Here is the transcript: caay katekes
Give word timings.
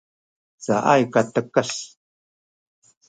caay 0.63 1.01
katekes 1.13 1.71